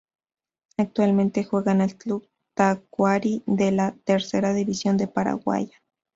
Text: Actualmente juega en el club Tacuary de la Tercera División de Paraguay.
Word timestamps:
Actualmente 0.77 1.43
juega 1.43 1.73
en 1.73 1.81
el 1.81 1.95
club 1.95 2.27
Tacuary 2.55 3.43
de 3.45 3.71
la 3.71 3.95
Tercera 4.03 4.51
División 4.51 4.97
de 4.97 5.05
Paraguay. 5.07 5.71